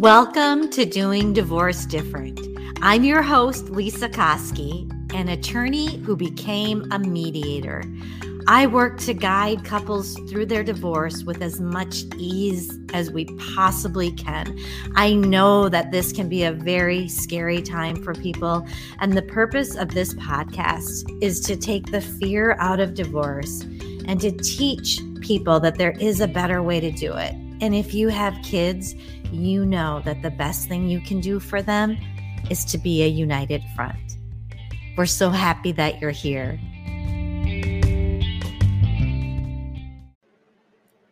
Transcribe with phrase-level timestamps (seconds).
[0.00, 2.40] Welcome to Doing Divorce Different.
[2.80, 7.84] I'm your host, Lesa Koski, an attorney who became a mediator.
[8.46, 14.10] I work to guide couples through their divorce with as much ease as we possibly
[14.12, 14.58] can.
[14.94, 18.66] I know that this can be a very scary time for people,
[19.00, 23.66] and the purpose of this podcast is to take the fear out of divorce
[24.06, 27.34] and to teach people that there is a better way to do it.
[27.60, 28.94] And if you have kids,
[29.30, 31.98] you know that the best thing you can do for them
[32.48, 34.16] is to be a united front.
[34.96, 36.58] We're so happy that you're here.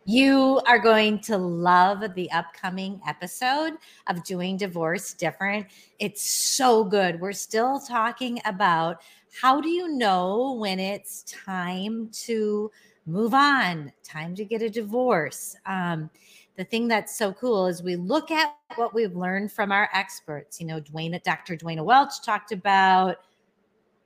[0.05, 3.73] You are going to love the upcoming episode
[4.07, 5.67] of Doing Divorce Different.
[5.99, 7.21] It's so good.
[7.21, 9.03] We're still talking about
[9.39, 12.71] how do you know when it's time to
[13.05, 15.55] move on, time to get a divorce.
[15.67, 16.09] Um,
[16.59, 20.59] the thing that's so cool is we look at what we've learned from our experts.
[20.59, 21.55] You know, Duana, Dr.
[21.55, 23.15] Duana Welch talked about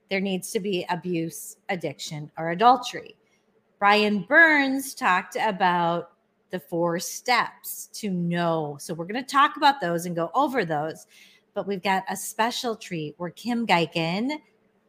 [0.08, 3.16] there needs to be abuse, addiction, or adultery.
[3.80, 6.12] Brian Burns talked about
[6.50, 8.76] the four steps to know.
[8.78, 11.08] So we're going to talk about those and go over those.
[11.54, 14.30] But we've got a special treat where Kim Geiken,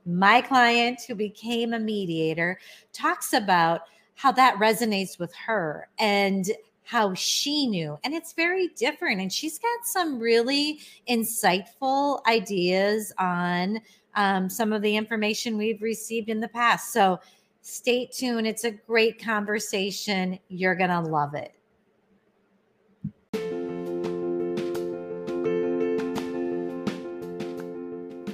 [0.05, 2.59] my client who became a mediator,
[2.93, 3.81] talks about
[4.13, 6.51] how that resonates with her and
[6.85, 7.97] how she knew.
[8.03, 9.19] And it's very different.
[9.19, 13.81] And she's got some really insightful ideas on
[14.13, 16.93] um, some of the information we've received in the past.
[16.93, 17.19] So
[17.61, 18.45] stay tuned.
[18.45, 20.39] It's a great conversation.
[20.47, 21.51] You're going to love it.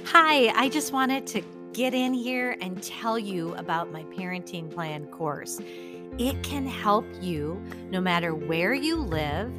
[0.06, 5.06] Hi, I just wanted to get in here and tell you about my parenting plan
[5.06, 5.58] course.
[6.18, 9.52] It can help you no matter where you live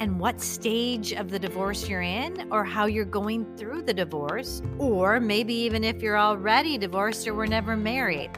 [0.00, 4.62] and what stage of the divorce you're in, or how you're going through the divorce,
[4.78, 8.30] or maybe even if you're already divorced or were never married.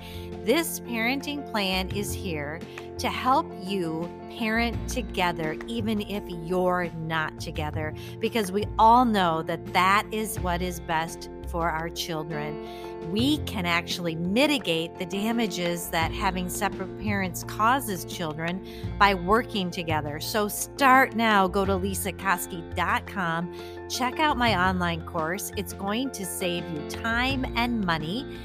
[0.45, 2.61] This parenting plan is here
[3.03, 4.09] to help you
[4.39, 10.63] parent together, even if you're not together, because we all know that that is what
[10.63, 12.67] is best for our children
[13.11, 18.67] we can actually mitigate the damages that having separate parents causes children
[18.99, 20.21] by working together.
[20.21, 21.49] So start now.
[21.49, 23.55] Go to lesakoski.com.
[23.89, 25.53] Check out my online course.
[25.57, 28.39] It's going to save you time and money.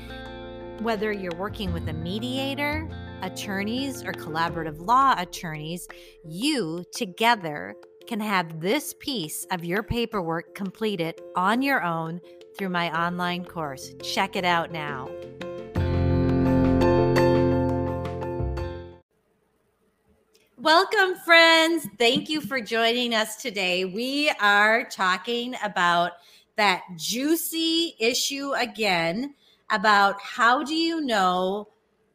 [0.79, 2.88] Whether you're working with a mediator,
[3.22, 5.88] attorneys, or collaborative law attorneys,
[6.24, 7.76] you together
[8.08, 12.22] can have this piece of your paperwork completed on your own
[12.58, 13.94] through my online course.
[14.02, 15.10] Check it out now.
[20.58, 21.88] Welcome, friends.
[21.98, 23.86] Thank you for joining us today.
[23.86, 26.14] We are talking about
[26.56, 29.36] that juicy issue again
[29.70, 31.68] about how do you know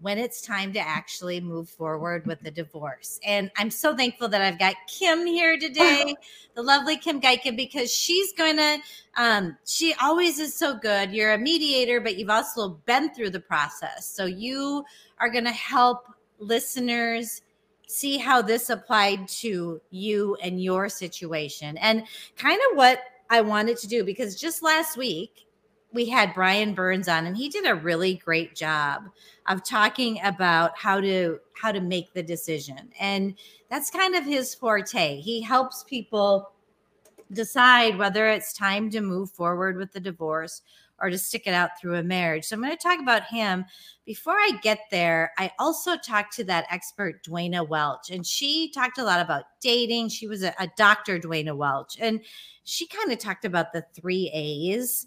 [0.03, 3.21] when it's time to actually move forward with the divorce.
[3.25, 6.15] And I'm so thankful that I've got Kim here today,
[6.55, 8.79] the lovely Kim Geiken, because she's going to,
[9.17, 11.13] um, she always is so good.
[11.13, 14.09] You're a mediator, but you've also been through the process.
[14.09, 14.85] So you
[15.19, 16.05] are going to help
[16.41, 17.43] listeners
[17.87, 22.03] see how this applied to you and your situation and
[22.37, 25.47] kind of what I wanted to do because just last week
[25.93, 29.05] we had Brian Burns on and he did a really great job
[29.49, 32.91] of talking about how to how to make the decision.
[32.99, 33.35] And
[33.71, 35.21] that's kind of his forte.
[35.21, 36.53] He helps people
[37.33, 40.63] decide whether it's time to move forward with the divorce
[41.01, 42.45] or to stick it out through a marriage.
[42.45, 43.65] So I'm going to talk about him.
[44.05, 48.99] Before I get there, I also talked to that expert, Duana Welch, and she talked
[48.99, 50.11] a lot about dating.
[50.11, 52.21] She was a, a doctor, Duana Welch, and
[52.65, 55.07] she kind of talked about the three A's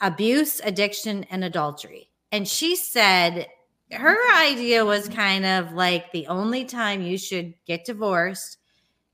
[0.00, 2.10] abuse, addiction, and adultery.
[2.32, 3.46] And she said
[3.92, 8.58] her idea was kind of like the only time you should get divorced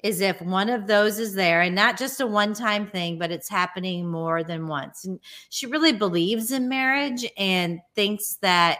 [0.02, 3.31] is if one of those is there and not just a one time thing, but
[3.31, 5.05] it's happening more than once.
[5.05, 8.79] And she really believes in marriage and thinks that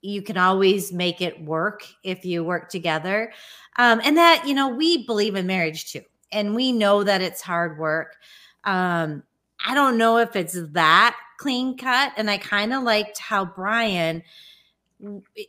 [0.00, 3.32] you can always make it work if you work together.
[3.76, 6.02] Um, and that, you know, we believe in marriage too.
[6.30, 8.14] And we know that it's hard work.
[8.62, 9.24] Um,
[9.64, 12.12] I don't know if it's that clean cut.
[12.16, 14.22] And I kind of liked how Brian,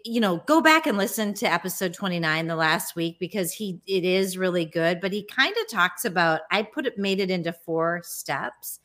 [0.05, 4.05] you know, go back and listen to episode 29 the last week because he it
[4.05, 5.01] is really good.
[5.01, 8.79] But he kind of talks about, I put it made it into four steps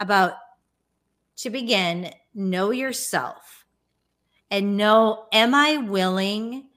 [0.00, 0.34] about
[1.36, 3.66] to begin, know yourself
[4.50, 6.68] and know, am I willing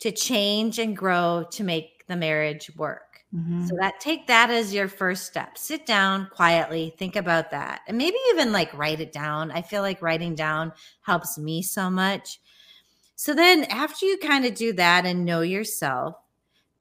[0.00, 3.24] to change and grow to make the marriage work?
[3.34, 3.66] Mm-hmm.
[3.66, 5.58] So that take that as your first step.
[5.58, 7.80] Sit down quietly, think about that.
[7.86, 9.50] And maybe even like write it down.
[9.50, 10.72] I feel like writing down
[11.02, 12.40] helps me so much.
[13.16, 16.16] So then after you kind of do that and know yourself,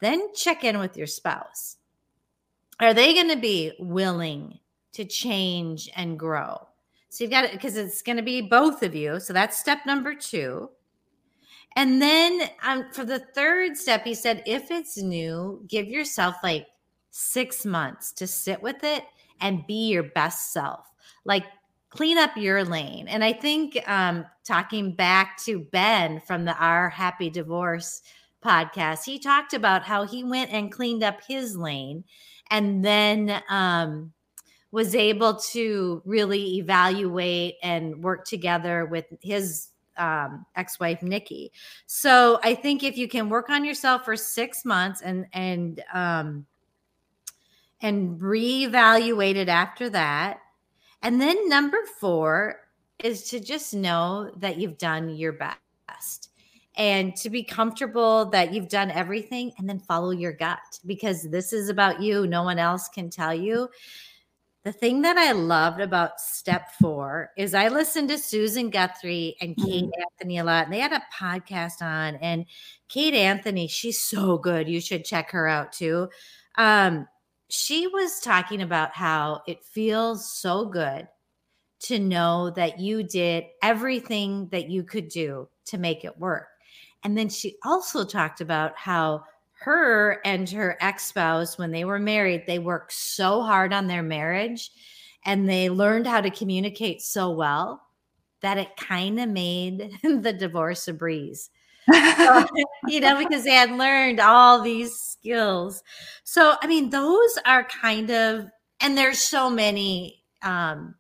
[0.02, 1.78] then check in with your spouse.
[2.80, 4.60] Are they going to be willing
[4.94, 6.68] to change and grow?
[7.10, 9.22] So you've got it because it's going to be both of you.
[9.22, 10.70] So that's step number 2.
[11.76, 16.68] And then um, for the third step, he said, if it's new, give yourself like
[17.12, 19.04] six months to sit with it
[19.42, 20.86] and be your best self.
[21.26, 21.44] Like
[21.90, 23.08] clean up your lane.
[23.08, 28.02] And I think um, talking back to Ben from the Our Happy Divorce
[28.44, 32.04] podcast, he talked about how he went and cleaned up his lane
[32.52, 34.14] and then um,
[34.72, 41.52] was able to really evaluate and work together with his um, ex-wife Nikki.
[41.86, 46.46] So I think if you can work on yourself for six months and and um,
[47.82, 50.40] and reevaluate it after that,
[51.02, 52.62] and then number four
[53.04, 56.30] is to just know that you've done your best
[56.78, 61.54] and to be comfortable that you've done everything and then follow your gut because this
[61.54, 62.28] is about you.
[62.28, 63.70] No one else can tell you.
[64.66, 69.56] The thing that I loved about step four is I listened to Susan Guthrie and
[69.56, 70.02] Kate mm-hmm.
[70.02, 72.16] Anthony a lot, and they had a podcast on.
[72.16, 72.48] And
[72.90, 74.68] Kate Anthony, she's so good.
[74.68, 76.10] You should check her out too.
[76.58, 77.08] Um,
[77.48, 81.08] she was talking about how it feels so good
[81.82, 86.48] to know that you did everything that you could do to make it work.
[87.04, 89.26] And then she also talked about how
[89.66, 94.04] her and her ex spouse, when they were married, they worked so hard on their
[94.04, 94.70] marriage
[95.26, 97.82] and they learned how to communicate so well
[98.42, 101.50] that it kind of made the divorce a breeze.
[101.92, 102.46] so,
[102.88, 105.82] you know, because they had learned all these skills.
[106.24, 108.46] So, I mean, those are kind of,
[108.82, 110.94] and there's so many um,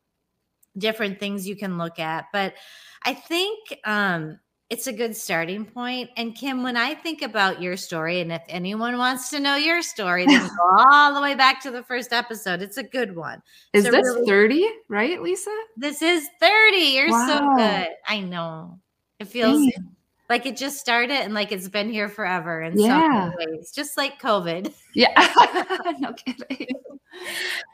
[0.75, 2.55] different things you can look at, but
[3.03, 4.39] I think um,
[4.69, 6.09] it's a good starting point.
[6.17, 9.81] And Kim, when I think about your story, and if anyone wants to know your
[9.81, 12.61] story, then go all the way back to the first episode.
[12.61, 13.41] It's a good one.
[13.73, 15.55] Is so this really, 30, right, Lesa?
[15.77, 16.77] This is 30.
[16.77, 17.27] You're wow.
[17.27, 17.89] so good.
[18.07, 18.79] I know.
[19.19, 19.95] It feels Dang.
[20.29, 23.29] like it just started and like it's been here forever in yeah.
[23.29, 24.73] some ways, just like COVID.
[24.95, 25.13] Yeah.
[25.99, 26.67] no kidding.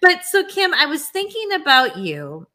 [0.01, 2.47] but so Kim, I was thinking about you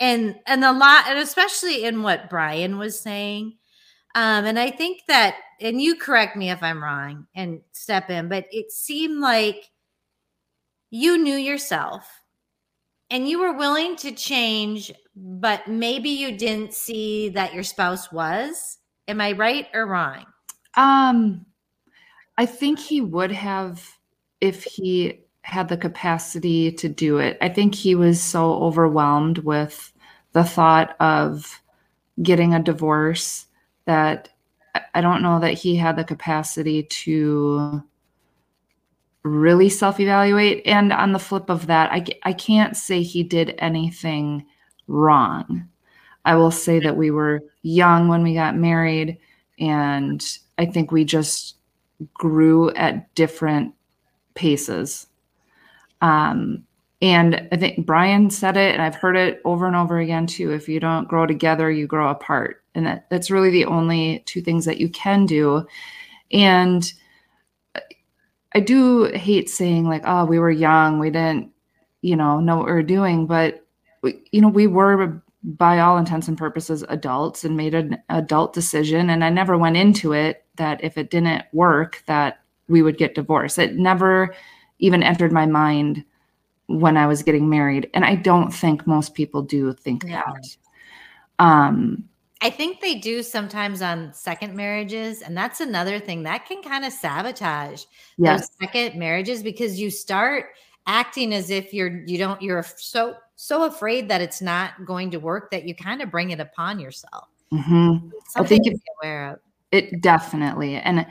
[0.00, 3.58] and and a lot and especially in what Brian was saying
[4.18, 8.28] um, and I think that, and you correct me if I'm wrong and step in,
[8.28, 9.70] but it seemed like
[10.90, 12.04] you knew yourself
[13.10, 18.78] and you were willing to change, but maybe you didn't see that your spouse was.
[19.06, 20.24] Am I right or wrong?
[20.74, 21.46] Um,
[22.38, 23.86] I think he would have
[24.40, 27.38] if he had the capacity to do it.
[27.40, 29.92] I think he was so overwhelmed with
[30.38, 31.60] the thought of
[32.22, 33.46] getting a divorce
[33.86, 34.28] that
[34.94, 37.82] I don't know that he had the capacity to
[39.24, 40.64] really self evaluate.
[40.64, 44.46] And on the flip of that, I, I can't say he did anything
[44.86, 45.68] wrong.
[46.24, 49.18] I will say that we were young when we got married,
[49.58, 50.24] and
[50.56, 51.56] I think we just
[52.14, 53.74] grew at different
[54.34, 55.08] paces.
[56.00, 56.64] Um,
[57.00, 60.52] and I think Brian said it, and I've heard it over and over again too.
[60.52, 62.64] If you don't grow together, you grow apart.
[62.74, 65.66] And that, that's really the only two things that you can do.
[66.32, 66.92] And
[68.54, 71.50] I do hate saying, like, oh, we were young, we didn't,
[72.02, 73.26] you know, know what we were doing.
[73.26, 73.64] But,
[74.02, 78.52] we, you know, we were, by all intents and purposes, adults and made an adult
[78.52, 79.10] decision.
[79.10, 83.14] And I never went into it that if it didn't work, that we would get
[83.14, 83.58] divorced.
[83.58, 84.34] It never
[84.78, 86.04] even entered my mind
[86.68, 87.90] when I was getting married.
[87.92, 90.22] And I don't think most people do think yeah.
[90.24, 91.44] that.
[91.44, 92.04] Um,
[92.40, 95.22] I think they do sometimes on second marriages.
[95.22, 97.84] And that's another thing that can kind of sabotage
[98.16, 98.40] yes.
[98.40, 100.46] those second marriages because you start
[100.86, 105.18] acting as if you're, you don't, you're so, so afraid that it's not going to
[105.18, 107.28] work that you kind of bring it upon yourself.
[107.52, 108.08] Mm-hmm.
[108.36, 109.38] I think be aware of.
[109.72, 111.06] it definitely and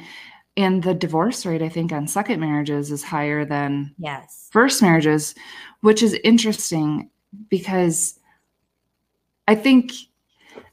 [0.58, 4.50] and the divorce rate I think on second marriages is higher than Yes.
[4.52, 5.36] first marriages,
[5.82, 7.10] which is interesting
[7.50, 8.20] because
[9.48, 9.92] I think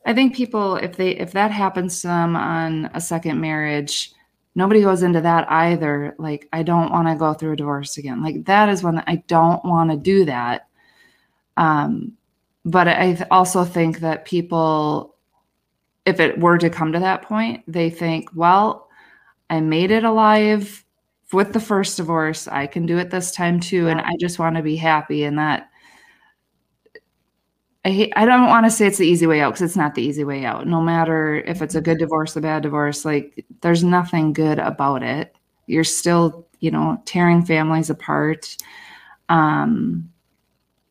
[0.07, 4.12] I think people if they if that happens to them on a second marriage,
[4.55, 6.14] nobody goes into that either.
[6.19, 8.23] Like I don't want to go through a divorce again.
[8.23, 10.69] Like that is when I don't want to do that.
[11.57, 12.12] Um,
[12.64, 15.14] but I also think that people,
[16.07, 18.84] if it were to come to that point, they think, well,
[19.51, 20.85] I made it alive
[21.33, 22.49] with the first divorce.
[22.49, 25.25] I can do it this time too, and I just want to be happy.
[25.25, 25.69] And that
[27.85, 29.95] I hate, I don't want to say it's the easy way out because it's not
[29.95, 30.67] the easy way out.
[30.67, 35.03] No matter if it's a good divorce, a bad divorce, like there's nothing good about
[35.03, 35.35] it.
[35.67, 38.57] You're still, you know, tearing families apart.
[39.29, 40.11] Um,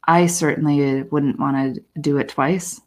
[0.03, 2.79] I certainly wouldn't want to do it twice.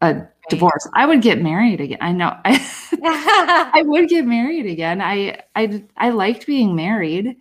[0.00, 0.88] A divorce.
[0.94, 1.98] I would get married again.
[2.00, 2.36] I know.
[2.44, 5.00] I I would get married again.
[5.00, 7.36] I I I liked being married.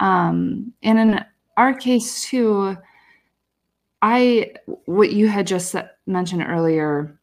[0.00, 1.24] Um, and in
[1.56, 2.76] our case too,
[4.02, 4.52] I
[4.84, 5.74] what you had just
[6.06, 7.18] mentioned earlier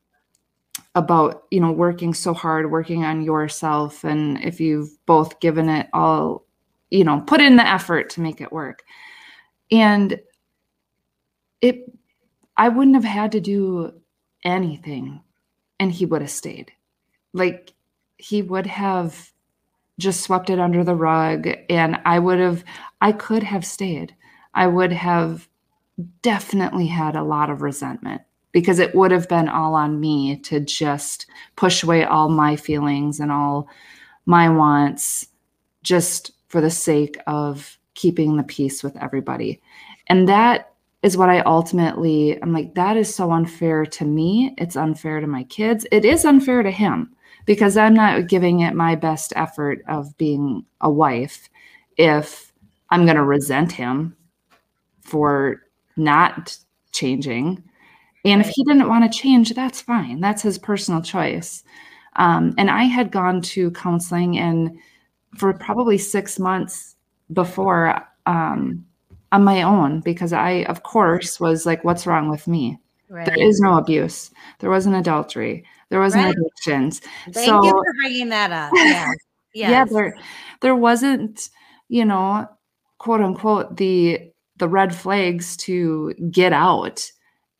[0.95, 5.87] about you know working so hard, working on yourself, and if you've both given it
[5.93, 6.45] all,
[6.89, 8.83] you know, put in the effort to make it work,
[9.71, 10.19] and
[11.61, 11.91] it,
[12.57, 13.93] I wouldn't have had to do
[14.45, 15.21] anything,
[15.79, 16.71] and he would have stayed,
[17.33, 17.73] like
[18.17, 19.31] he would have
[19.99, 22.63] just swept it under the rug, and I would have,
[23.01, 24.15] I could have stayed.
[24.53, 25.47] I would have
[26.21, 28.21] definitely had a lot of resentment
[28.51, 33.19] because it would have been all on me to just push away all my feelings
[33.19, 33.67] and all
[34.25, 35.27] my wants
[35.81, 39.61] just for the sake of keeping the peace with everybody.
[40.07, 40.72] And that
[41.03, 44.55] is what I ultimately I'm like that is so unfair to me.
[44.57, 45.85] It's unfair to my kids.
[45.91, 47.13] It is unfair to him
[47.45, 51.49] because I'm not giving it my best effort of being a wife
[51.97, 52.51] if
[52.89, 54.15] I'm going to resent him
[55.01, 55.61] for
[55.97, 56.57] not
[56.91, 57.63] changing.
[58.25, 60.21] And if he didn't want to change, that's fine.
[60.21, 61.63] That's his personal choice.
[62.15, 64.77] Um, and I had gone to counseling and
[65.37, 66.95] for probably six months
[67.33, 68.85] before um,
[69.33, 72.79] on my own because I, of course, was like, what's wrong with me?
[73.09, 73.25] Right.
[73.25, 74.31] There is no abuse.
[74.59, 75.65] There wasn't adultery.
[75.89, 76.35] There wasn't Right.
[76.37, 77.01] addictions.
[77.31, 78.71] Thank so you for bringing that up.
[79.55, 79.69] Yes.
[79.69, 80.17] yeah there
[80.61, 81.51] there wasn't
[81.87, 82.47] you know
[82.97, 87.05] quote unquote the the red flags to get out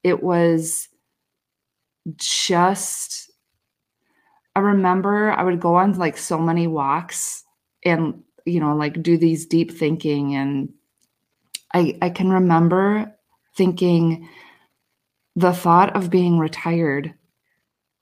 [0.03, 0.89] it was
[2.15, 3.30] just
[4.56, 7.44] i remember i would go on like so many walks
[7.86, 10.74] and you know like do these deep thinking and
[11.74, 13.13] i i can remember
[13.56, 14.27] thinking
[15.36, 17.13] the thought of being retired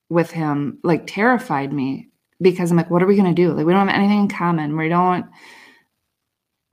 [0.09, 2.11] with him like terrified me
[2.41, 3.53] because I'm like, what are we gonna do?
[3.53, 4.75] Like, we don't have anything in common.
[4.75, 5.25] We don't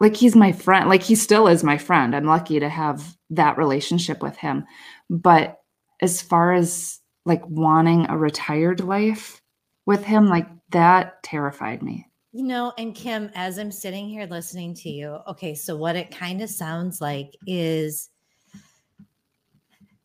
[0.00, 0.88] like he's my friend.
[0.88, 2.14] Like he still is my friend.
[2.14, 4.64] I'm lucky to have that relationship with him.
[5.10, 5.58] But
[6.00, 9.42] as far as like wanting a retired life
[9.86, 12.07] with him, like that terrified me.
[12.32, 16.10] You know, and Kim, as I'm sitting here listening to you, okay, so what it
[16.10, 18.10] kind of sounds like is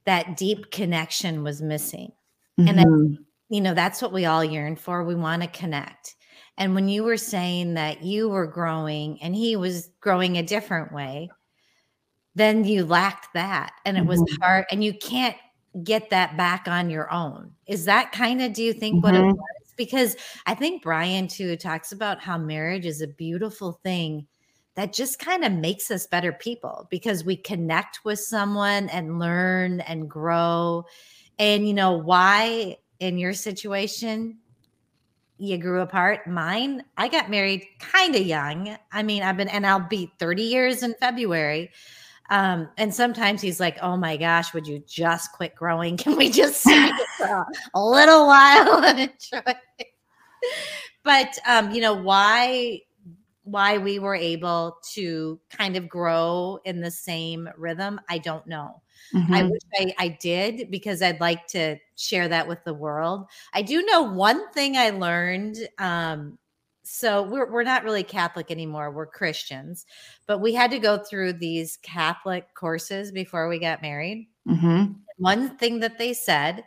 [0.05, 2.11] that deep connection was missing.
[2.57, 2.85] And I-.
[3.49, 5.03] You know, that's what we all yearn for.
[5.03, 6.15] We want to connect.
[6.57, 10.91] And when you were saying that you were growing and he was growing a different
[10.91, 11.29] way,
[12.35, 13.73] then you lacked that.
[13.85, 14.41] And it was Mhm.
[14.41, 15.35] hard, and you can't
[15.83, 17.53] get that back on your own.
[17.67, 19.35] Is that kind of, do you think, what it Mhm.
[19.35, 19.62] was?
[19.75, 20.15] Because
[20.45, 24.27] I think Brian too talks about how marriage is a beautiful thing
[24.75, 29.81] that just kind of makes us better people because we connect with someone and learn
[29.81, 30.85] and grow.
[31.37, 34.37] And you know why in your situation
[35.37, 36.27] you grew apart?
[36.27, 38.77] Mine, I got married kind of young.
[38.91, 41.71] I mean, I've been and I'll be 30 years in February.
[42.33, 45.97] Um, and sometimes he's like, "Oh my gosh, would you just quit growing?
[46.03, 49.87] Can we just see for a little while and enjoy?" it?"
[51.03, 52.81] But um, you know why
[53.43, 58.81] why we were able to kind of grow in the same rhythm, I don't know.
[59.33, 59.49] I Mhm.
[59.51, 63.25] wish I, I did because I'd like to share that with the world.
[63.53, 65.57] I do know one thing I learned.
[65.77, 66.39] Um,
[66.83, 68.91] so we're we're not really Catholic anymore.
[68.91, 69.85] We're Christians,
[70.27, 74.27] but we had to go through these Catholic courses before we got married.
[74.47, 74.95] Mhm.
[75.17, 76.63] One thing that they said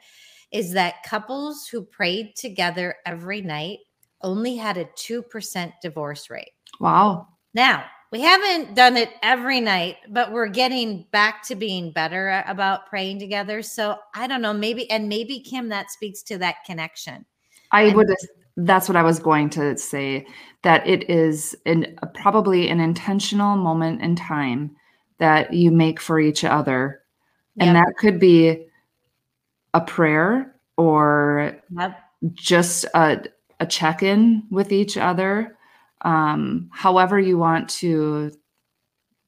[0.52, 3.80] is that couples who prayed together every night
[4.22, 6.52] only had a 2% divorce rate.
[6.80, 7.28] Wow.
[7.52, 12.86] Now, we haven't done it every night, but we're getting back to being better about
[12.86, 13.62] praying together.
[13.62, 17.26] So I don't know, maybe, and maybe Kim, that speaks to that connection.
[17.72, 18.16] I and, would,
[18.56, 20.26] that's what I was going to say,
[20.62, 24.74] that it is an, probably an intentional moment in time
[25.18, 27.02] that you make for each other.
[27.56, 27.66] Yep.
[27.66, 28.66] And that could be
[29.74, 31.98] a prayer or yep.
[32.32, 33.24] just a,
[33.60, 35.56] a check in with each other
[36.02, 38.30] um, however you want to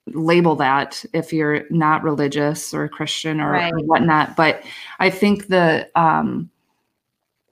[0.07, 3.73] label that if you're not religious or Christian or, right.
[3.73, 4.37] or whatnot.
[4.37, 4.63] But
[4.99, 6.51] I think the um,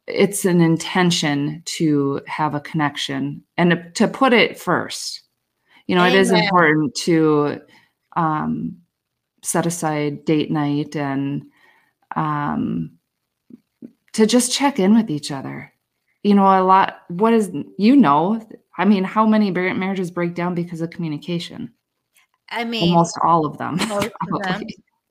[0.06, 5.22] it's an intention to have a connection and to put it first.
[5.86, 6.16] You know, Amen.
[6.16, 7.60] it is important to
[8.16, 8.76] um,
[9.42, 11.44] set aside date night and
[12.14, 12.92] um,
[14.12, 15.72] to just check in with each other.
[16.22, 18.44] You know, a lot, what is, you know,
[18.78, 21.72] I mean, how many marriages break down because of communication?
[22.50, 23.76] I mean, almost all of them.
[23.88, 24.62] Most of them.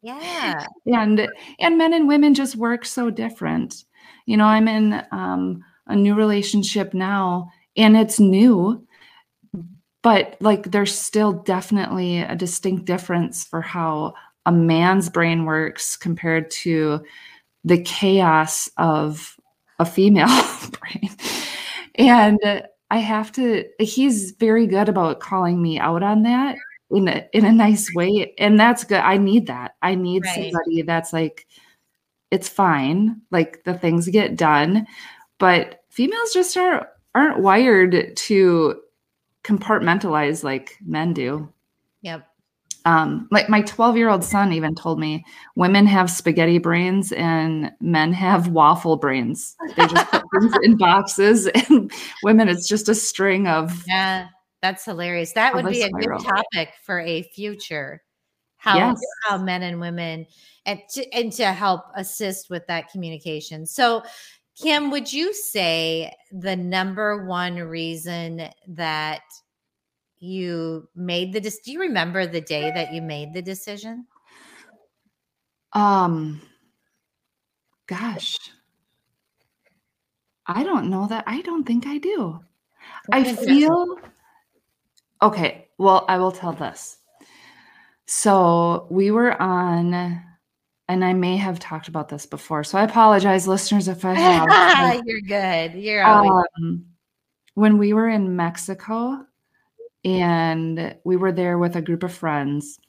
[0.01, 0.65] Yeah.
[0.85, 1.27] And
[1.59, 3.85] and men and women just work so different.
[4.25, 8.85] You know, I'm in um, a new relationship now, and it's new,
[10.01, 14.13] but like there's still definitely a distinct difference for how
[14.45, 17.03] a man's brain works compared to
[17.63, 19.35] the chaos of
[19.79, 20.27] a female
[20.79, 21.09] brain.
[21.95, 22.39] And
[22.91, 26.55] I have to he's very good about calling me out on that
[26.91, 28.33] in a in a nice way.
[28.37, 28.99] And that's good.
[28.99, 29.75] I need that.
[29.81, 30.51] I need right.
[30.51, 31.47] somebody that's like,
[32.31, 33.21] it's fine.
[33.31, 34.87] Like the things get done.
[35.37, 38.81] But females just aren't aren't wired to
[39.43, 41.51] compartmentalize like men do.
[42.01, 42.27] Yep
[42.85, 47.71] um, like my 12 year old son even told me women have spaghetti brains and
[47.81, 49.55] men have waffle brains.
[49.75, 51.91] They just put things in boxes, and
[52.23, 53.83] women, it's just a string of.
[53.87, 54.27] Yeah,
[54.61, 55.33] that's hilarious.
[55.33, 58.03] That would be a good topic for a future.
[58.57, 58.99] How, yes.
[59.23, 60.25] how men and women
[60.65, 63.65] and to, and to help assist with that communication.
[63.65, 64.03] So,
[64.55, 69.21] Kim, would you say the number one reason that
[70.17, 74.07] you made the do you remember the day that you made the decision?
[75.73, 76.41] Um
[77.85, 78.37] gosh.
[80.47, 82.39] I don't know that i don't think i do.
[83.11, 83.97] I feel
[85.21, 86.97] okay well i will tell this
[88.05, 90.21] so we were on
[90.87, 94.13] and I may have talked about this before, so I apologize, listeners, if I
[94.93, 95.01] have.
[95.05, 95.73] You're good.
[95.73, 96.85] You're always- um,
[97.55, 99.25] when we were in Mexico
[100.03, 102.79] and we were there with a group of friends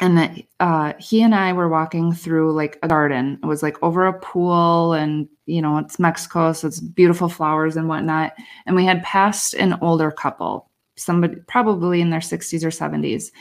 [0.00, 3.38] and uh, he and I were walking through like a garden.
[3.42, 7.76] It was like over a pool, and you know it's Mexico, so it's beautiful flowers
[7.76, 8.32] and whatnot.
[8.66, 13.32] And we had passed an older couple, somebody probably in their 60s or 70s,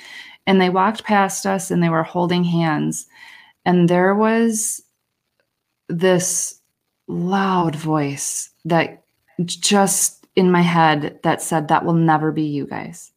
[0.47, 3.05] and they walked past us and they were holding hands,
[3.65, 4.81] and there was
[5.89, 6.60] this
[7.07, 9.03] loud voice that
[9.45, 13.12] just in my head that said that will never be you guys.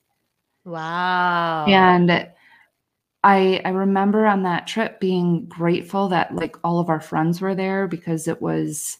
[0.64, 1.66] Wow.
[1.66, 2.28] And
[3.22, 7.54] I I remember on that trip being grateful that like all of our friends were
[7.54, 8.98] there because it was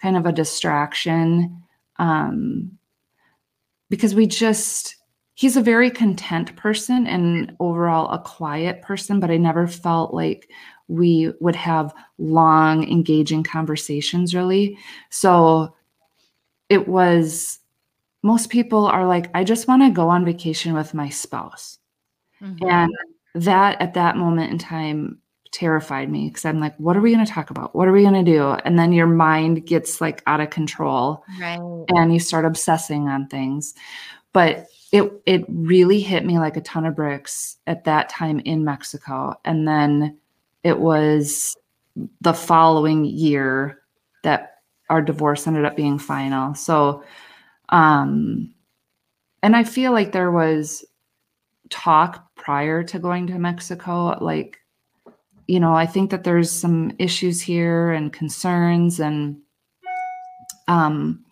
[0.00, 1.62] kind of a distraction
[1.96, 2.78] um
[3.90, 4.96] because we just
[5.38, 10.50] he's a very content person and overall a quiet person but I never felt like
[10.88, 14.76] we would have long engaging conversations really.
[15.10, 15.76] So
[16.68, 17.60] it was
[18.24, 21.78] most people are like, I just want to go on vacation with my spouse.
[22.42, 22.68] Mm-hmm.
[22.68, 22.92] And
[23.36, 25.18] that at that moment in time
[25.52, 27.76] terrified me because I'm like, what are we going to talk about?
[27.76, 28.48] What are we going to do?
[28.64, 31.60] And then your mind gets like out of control right.
[31.94, 33.74] and you start obsessing on things.
[34.32, 38.64] But it it really hit me like a ton of bricks at that time in
[38.64, 39.34] Mexico.
[39.44, 40.18] And then
[40.64, 41.56] it was
[42.20, 43.82] the following year
[44.22, 46.54] that our divorce ended up being final.
[46.54, 47.04] So,
[47.68, 48.54] um,
[49.42, 50.84] and I feel like there was
[51.70, 54.58] talk prior to going to Mexico, like,
[55.46, 59.38] you know, I think that there's some issues here and concerns, and
[60.66, 61.24] um,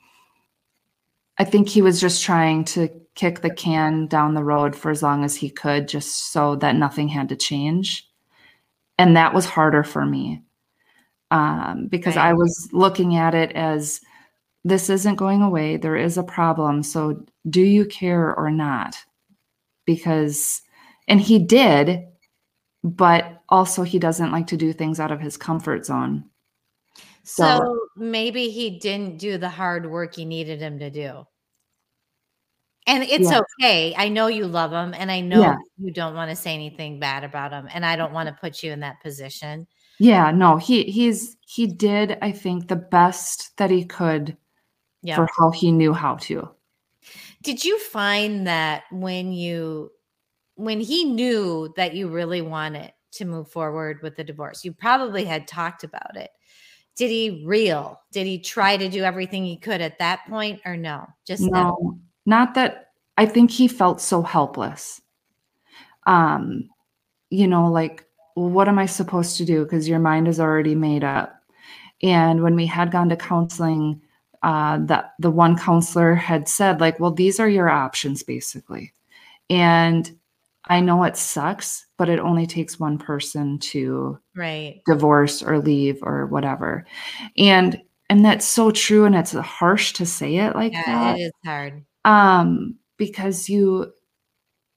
[1.38, 5.02] I think he was just trying to kick the can down the road for as
[5.02, 8.08] long as he could, just so that nothing had to change.
[8.98, 10.42] And that was harder for me
[11.30, 12.28] um, because right.
[12.28, 14.00] I was looking at it as
[14.64, 15.76] this isn't going away.
[15.76, 16.82] There is a problem.
[16.82, 18.96] So, do you care or not?
[19.84, 20.62] Because,
[21.08, 22.04] and he did,
[22.82, 26.24] but also he doesn't like to do things out of his comfort zone.
[27.22, 31.26] So, so maybe he didn't do the hard work he needed him to do.
[32.86, 33.40] And it's Yeah.
[33.60, 33.94] okay.
[33.96, 35.56] I know you love him and I know Yeah.
[35.78, 38.62] you don't want to say anything bad about him and I don't want to put
[38.62, 39.66] you in that position.
[39.98, 44.36] Yeah, no, he he's he did, I think, the best that he could
[45.02, 45.16] Yeah.
[45.16, 46.50] for how he knew how to.
[47.42, 49.90] Did you find that when you
[50.56, 55.24] when he knew that you really wanted to move forward with the divorce, you probably
[55.24, 56.30] had talked about it.
[56.96, 58.00] Did he reel?
[58.10, 61.06] Did he try to do everything he could at that point or no?
[61.26, 61.50] Just no.
[61.50, 65.00] No, not that I think he felt so helpless.
[66.06, 66.68] Um,
[67.30, 69.64] you know, like, what am I supposed to do?
[69.64, 71.40] Because your mind is already made up.
[72.02, 74.02] And when we had gone to counseling,
[74.42, 78.92] uh, that the one counselor had said, like, well, these are your options, basically.
[79.50, 80.18] And
[80.66, 84.82] I know it sucks, but it only takes one person to Right.
[84.86, 86.86] divorce or leave or whatever.
[87.38, 91.22] And and that's so true and it's harsh to say it like Yeah, that it
[91.22, 91.84] is hard.
[92.06, 93.92] Um because you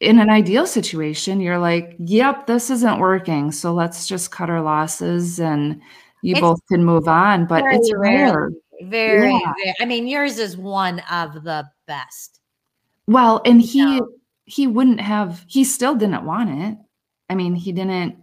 [0.02, 4.62] in an ideal situation you're like yep this isn't working so let's just cut our
[4.62, 5.80] losses and
[6.22, 8.50] you It's both can move on but very it's rare
[8.84, 9.54] very, Yeah.
[9.56, 12.40] very I mean, yours is one of the best.
[13.08, 14.10] well and he No.
[14.46, 16.78] he wouldn't have he still didn't want it
[17.30, 18.16] i mean he didn't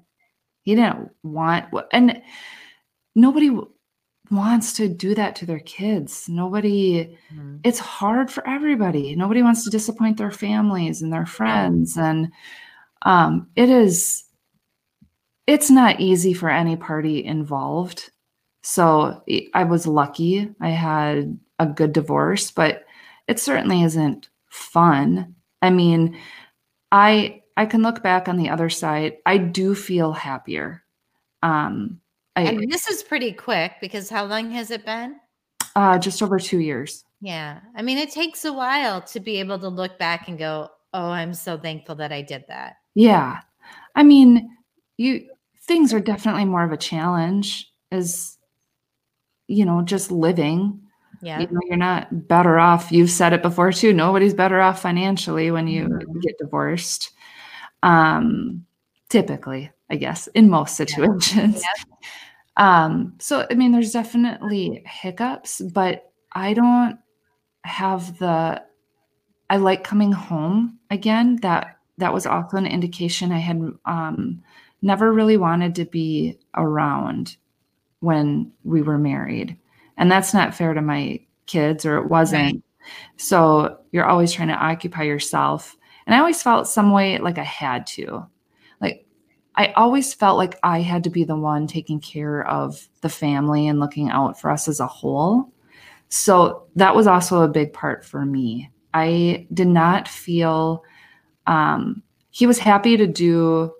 [0.62, 2.22] he didn't want and
[3.14, 3.50] nobody
[4.30, 7.60] wants to do that to their kids nobody Mhm.
[7.64, 9.14] it's hard for everybody.
[9.16, 11.96] Nobody wants to disappoint their families and their friends.
[11.96, 12.30] And
[13.02, 14.24] um, it is,
[15.46, 18.10] it's not easy for any party involved.
[18.62, 20.50] So I- I was lucky.
[20.60, 22.84] I had a good divorce, but
[23.28, 25.34] it certainly isn't fun.
[25.62, 26.18] I mean,
[26.92, 29.16] I I can look back on the other side.
[29.24, 30.82] I do feel happier.
[31.42, 32.00] Um,
[32.37, 35.16] I And this is pretty quick because how long has it been?
[35.75, 37.05] uh, just over two years.
[37.20, 37.61] Yeah.
[37.75, 41.11] I mean, it takes a while to be able to look back and go, "Oh,
[41.11, 43.40] I'm so thankful that I did that." Yeah.
[43.94, 44.57] I mean,
[44.96, 45.29] you
[45.62, 48.38] things are definitely more of a challenge as
[49.49, 50.81] you know, just living.
[51.22, 51.40] Yeah.
[51.40, 52.90] You know, you're not better off.
[52.92, 53.92] You've said it before too.
[53.92, 56.22] Nobody's better off financially when you Mhm.
[56.22, 57.12] get divorced.
[57.83, 58.64] Um
[59.09, 61.62] typically, I guess, in most situations.
[62.56, 66.98] Um so I mean there's definitely hiccups, but I don't
[67.64, 68.62] have the
[69.50, 71.36] I like coming home again.
[71.42, 74.42] That that was also an indication I had um,
[74.82, 77.36] never really wanted to be around
[78.00, 79.56] when we were married,
[79.96, 82.62] and that's not fair to my kids, or it wasn't.
[83.16, 87.44] So you're always trying to occupy yourself, and I always felt some way like I
[87.44, 88.26] had to,
[89.56, 93.68] I always felt like I had to be the one taking care of the family
[93.68, 95.50] and looking out for us as a whole.
[96.08, 98.70] So that was also a big part for me.
[98.92, 100.84] I did not feel
[101.46, 103.72] um, he was happy to do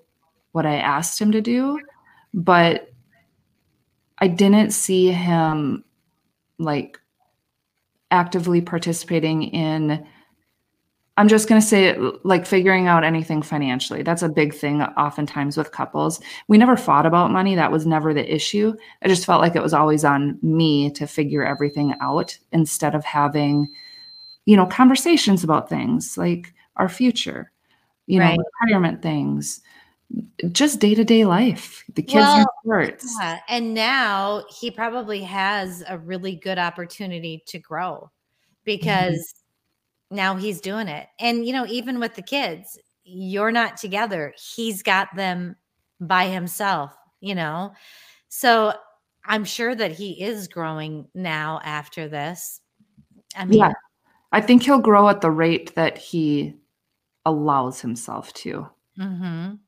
[0.52, 1.78] what I asked him to do,
[2.32, 2.90] but
[4.18, 5.84] I didn't see him
[6.58, 6.98] like
[8.10, 10.06] actively participating in.
[11.18, 14.02] I'm just going to say like figuring out anything financially.
[14.02, 16.20] That's a big thing oftentimes with couples.
[16.48, 17.55] We never fought about money.
[17.55, 18.74] That was never the issue.
[19.02, 23.05] I just felt like it was always on me to figure everything out instead of
[23.05, 23.68] having,
[24.44, 27.50] you know, conversations about things like our future,
[28.07, 28.37] you Right.
[28.37, 29.62] know, retirement things,
[30.52, 33.16] just day to day life, the kids Well, sports.
[33.18, 33.38] Yeah.
[33.48, 38.11] And now he probably has a really good opportunity to grow mm-hmm.
[38.66, 39.35] because
[40.11, 41.07] now he's doing it.
[41.21, 44.35] And, you know, even with the kids, you're not together.
[44.55, 45.57] He's got them
[46.01, 47.73] by himself, you know?
[48.29, 48.75] So
[49.25, 52.61] I'm sure that he is growing now after this.
[53.37, 53.73] I mean, Yeah.
[54.33, 56.55] I think he'll grow at the rate that he
[57.25, 58.69] allows himself to.
[58.99, 59.59] mhm.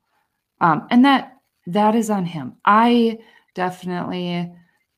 [0.61, 1.35] um, and that
[1.67, 3.19] that is on him i
[3.55, 4.51] definitely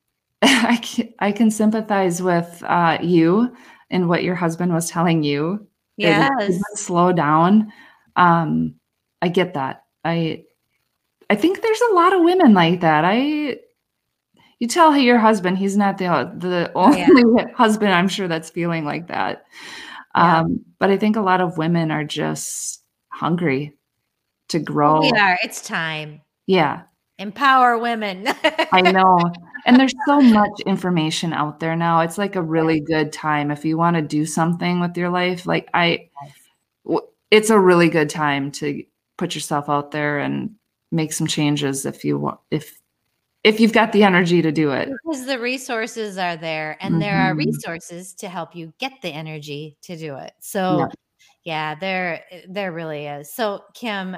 [0.43, 3.55] i can, I can sympathize with uh, you
[3.91, 6.55] and what your husband was telling you yes.
[6.75, 7.73] slow down
[8.17, 8.75] um,
[9.23, 10.45] i get that i
[11.29, 13.57] i think there's a lot of women like that i
[14.59, 17.47] you tell your husband he's not the the Oh, only yeah.
[17.57, 19.45] husband i'm sure that's feeling like that
[20.15, 20.41] Yeah.
[20.41, 23.77] um, but i think a lot of women are just hungry
[24.49, 25.39] to grow We are.
[25.43, 26.23] It's time.
[26.47, 26.83] yeah
[27.21, 28.27] Empower women.
[28.73, 29.31] I know.
[29.67, 32.01] And there's so much information out there now.
[32.01, 35.47] It's like a really good time if you want to do something with your life.
[35.47, 36.09] Like I
[37.31, 38.83] it's a really good time to
[39.17, 40.57] put yourself out there and
[40.91, 42.81] make some changes if you want if
[43.45, 44.89] if you've got the energy to do it.
[45.05, 47.39] Because the resources are there and there are Mhm.
[47.47, 50.33] resources to help you get the energy to do it.
[50.41, 50.87] So Yeah.
[51.45, 53.33] Yeah, there there really is.
[53.33, 54.17] So Kim,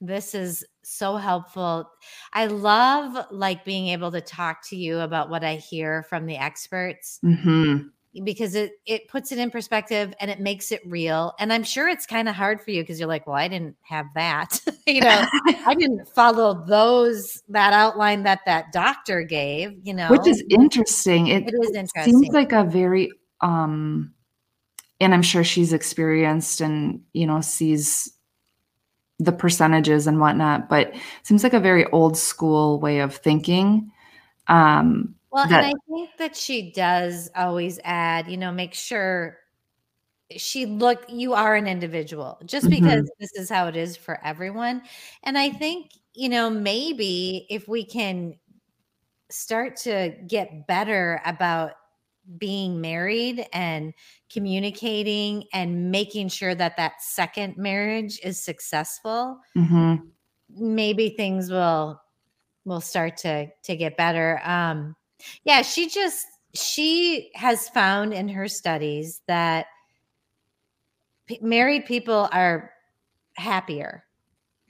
[0.00, 1.90] this is so helpful.
[2.32, 6.36] I love like being able to talk to you about what I hear from the
[6.36, 7.20] experts.
[7.24, 7.88] Mm-hmm
[8.24, 11.88] because it it puts it in perspective and it makes it real and i'm sure
[11.88, 15.00] it's kind of hard for you because you're like well i didn't have that you
[15.00, 15.24] know
[15.66, 21.28] i didn't follow those that outline that that doctor gave you know which is interesting
[21.28, 24.12] it, it is interesting seems like a very um
[25.00, 28.12] and i'm sure she's experienced and you know sees
[29.20, 33.92] the percentages and whatnot but seems like a very old school way of thinking
[34.48, 39.38] um well, that, and I think that she does always add, you know, make sure
[40.36, 42.82] she look you are an individual just mm-hmm.
[42.82, 43.20] because mm-hmm.
[43.20, 44.82] this is how it is for everyone.
[45.22, 48.38] And I think, you know, maybe if we can
[49.28, 51.72] start to get better about
[52.38, 53.92] being married and
[54.32, 59.96] communicating and making sure that that second marriage is successful mm-hmm.
[60.48, 62.00] maybe things will
[62.64, 64.94] will start to to get better um
[65.44, 69.66] yeah, she just she has found in her studies that
[71.26, 72.72] p- married people are
[73.36, 74.04] happier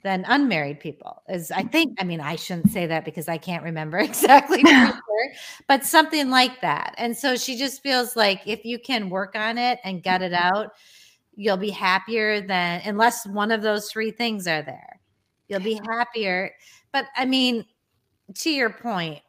[0.03, 3.63] than unmarried people is i think i mean i shouldn't say that because i can't
[3.63, 5.31] remember exactly sure,
[5.67, 9.57] but something like that and so she just feels like if you can work on
[9.57, 10.71] it and get it out
[11.35, 14.99] you'll be happier than unless one of those three things are there
[15.47, 16.51] you'll be happier
[16.91, 17.65] but i mean
[18.33, 19.19] to your point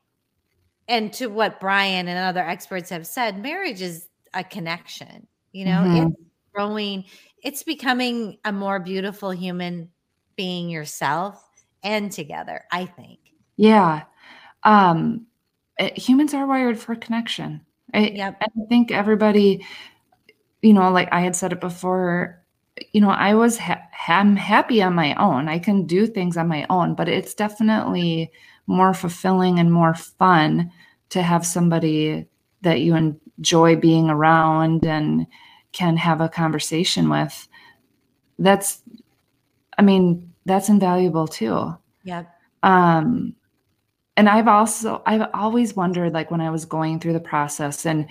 [0.89, 5.27] and to what Brian and other experts have said, marriage is a connection.
[5.53, 6.07] You know, mm-hmm.
[6.09, 6.17] it's
[6.55, 7.05] growing,
[7.43, 9.91] it's becoming a more beautiful human
[10.37, 11.45] being yourself
[11.83, 13.19] and together, I think.
[13.57, 14.03] Yeah.
[14.65, 15.27] Um
[15.79, 17.63] it, humans are wired for connection.
[17.95, 18.39] I, yep.
[18.41, 19.67] I think everybody,
[20.63, 22.43] you know, like I had said it before,
[22.93, 25.49] you know, I was ha- I'm happy on my own.
[25.49, 28.31] I can do things on my own, but it's definitely
[28.67, 30.71] more fulfilling and more fun
[31.11, 32.27] to have somebody
[32.63, 35.27] that you enjoy being around and
[35.73, 37.49] can have a conversation with.
[38.39, 38.83] That's,
[39.79, 41.77] I mean, that's invaluable too.
[42.05, 42.25] Yeah.
[42.63, 43.35] Um,
[44.17, 48.09] and I've also, I've always wondered, like when I was going through the process, and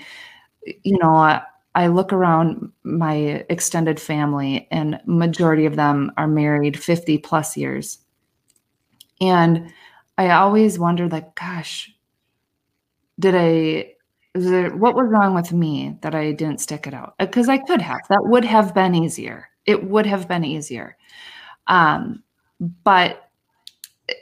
[0.84, 1.42] you know, I,
[1.76, 8.00] I look around my extended family, and majority of them are married 50 plus years.
[9.22, 9.72] And
[10.18, 11.92] I always wondered, like, gosh,
[13.20, 13.94] did I,
[14.34, 17.16] there, what was wrong with me that I didn't stick it out?
[17.20, 18.02] Because I could have.
[18.10, 19.48] That would have been easier.
[19.66, 20.98] It would have been easier.
[21.72, 22.24] Um,
[22.84, 23.30] but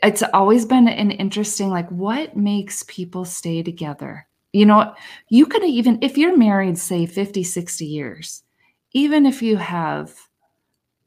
[0.04, 4.28] it's always been an interesting, like, what makes people stay together?
[4.54, 4.94] You know,
[5.30, 8.44] you could even, if you're married, say 50, 60 years,
[8.94, 10.16] even if you have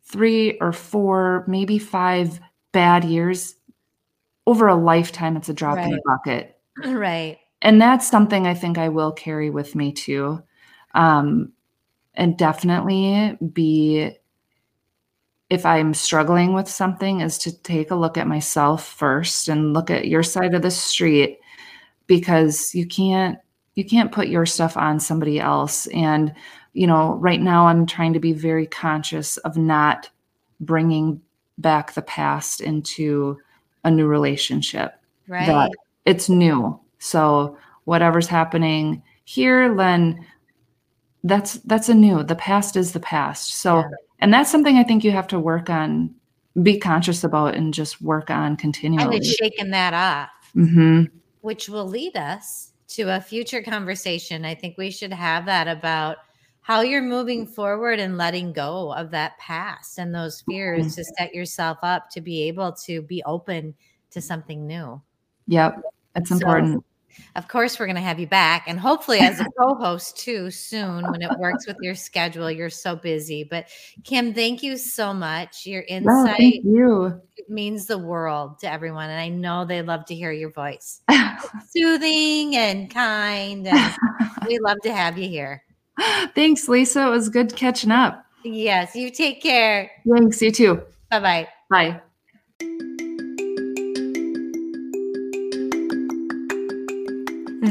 [0.04, 2.40] three or four, maybe five
[2.72, 3.54] bad years,
[4.46, 5.86] over a lifetime, it's a drop right.
[5.86, 6.58] in the bucket.
[6.84, 7.38] Right.
[7.60, 10.42] And that's something I think I will carry with me too.
[10.94, 11.52] Um,
[12.14, 14.12] and definitely be,
[15.52, 19.90] if I'm struggling with something, is to take a look at myself first and look
[19.90, 21.38] at your side of the street
[22.06, 23.38] because you can't
[23.74, 26.34] you can't put your stuff on somebody else and
[26.74, 30.10] you know right now i'm trying to be very conscious of not
[30.60, 31.22] bringing
[31.58, 33.38] back the past into
[33.84, 34.94] a new relationship.
[35.28, 35.46] Right.
[35.46, 35.70] That
[36.04, 36.78] it's new.
[36.98, 40.26] So whatever's happening here, then
[41.24, 42.22] that's that's a new.
[42.22, 43.54] The past is the past.
[43.54, 43.88] So yeah.
[44.20, 46.14] and that's something I think you have to work on,
[46.62, 49.22] be conscious about and just work on continually.
[49.22, 50.30] Shaking that off.
[50.56, 51.04] Mm-hmm.
[51.40, 54.44] Which will lead us to a future conversation.
[54.44, 56.18] I think we should have that about
[56.60, 60.94] how you're moving forward and letting go of that past and those fears mm-hmm.
[60.94, 63.74] to set yourself up to be able to be open
[64.10, 65.00] to something new.
[65.48, 65.82] Yep,
[66.14, 66.84] that's so, important.
[67.36, 70.50] Of course, we're going to have you back and hopefully as a co host too
[70.50, 72.50] soon when it works with your schedule.
[72.50, 73.44] You're so busy.
[73.44, 73.68] But
[74.04, 75.66] Kim, thank you so much.
[75.66, 77.20] Your insight you.
[77.48, 79.10] means the world to everyone.
[79.10, 81.00] And I know they love to hear your voice.
[81.68, 83.66] soothing and kind.
[83.66, 83.96] And
[84.46, 85.62] we love to have you here.
[86.34, 87.06] Thanks, Lesa.
[87.06, 88.24] It was good catching up.
[88.44, 89.90] Yes, you take care.
[90.10, 90.82] Thanks, you too.
[91.10, 91.48] Bye-bye.
[91.70, 92.00] Bye.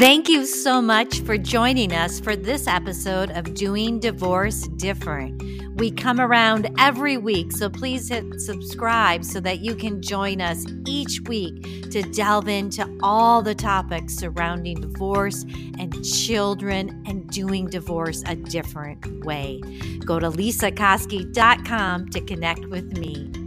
[0.01, 5.39] Thank you so much for joining us for this episode of Doing Divorce Different.
[5.79, 10.65] We come around every week, so please hit subscribe so that you can join us
[10.87, 15.43] each week to delve into all the topics surrounding divorce
[15.77, 19.61] and children and doing divorce a different way.
[20.03, 23.40] Go to lesakoski.com to connect with me.